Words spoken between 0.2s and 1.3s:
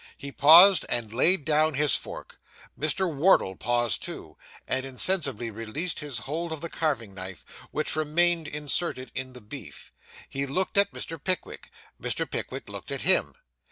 paused, and